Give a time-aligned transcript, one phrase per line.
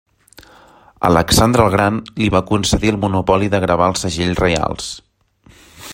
[1.09, 4.93] Alexandre el Gran li va concedir el monopoli de gravar els segells reials.